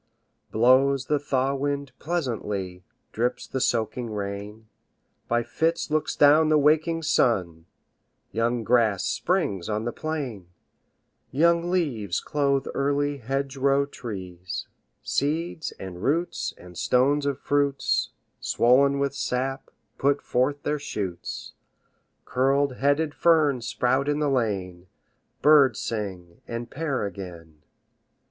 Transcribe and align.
Blows 0.51 1.05
the 1.05 1.19
thaw 1.19 1.53
wind 1.53 1.91
pleasantly, 1.99 2.83
Drips 3.11 3.45
the 3.45 3.61
soaking 3.61 4.09
rain, 4.09 4.67
By 5.27 5.43
fits 5.43 5.91
looks 5.91 6.15
down 6.15 6.49
the 6.49 6.57
waking 6.57 7.03
sun: 7.03 7.67
Young 8.31 8.63
grass 8.63 9.03
springs 9.05 9.69
on 9.69 9.85
the 9.85 9.91
plain; 9.91 10.47
Young 11.29 11.69
leaves 11.69 12.19
clothe 12.19 12.65
early 12.73 13.17
hedgerow 13.19 13.85
trees; 13.85 14.67
Seeds, 15.03 15.71
and 15.73 16.01
roots, 16.01 16.55
and 16.57 16.75
stones 16.75 17.27
of 17.27 17.37
fruits, 17.39 18.09
Swollen 18.39 18.97
with 18.97 19.13
sap, 19.13 19.69
put 19.99 20.23
forth 20.23 20.63
their 20.63 20.79
shoots; 20.79 21.53
Curled 22.25 22.77
headed 22.77 23.13
ferns 23.13 23.67
sprout 23.67 24.09
in 24.09 24.17
the 24.17 24.31
lane; 24.31 24.87
Birds 25.43 25.79
sing 25.79 26.41
and 26.47 26.71
pair 26.71 27.05
again. 27.05 27.61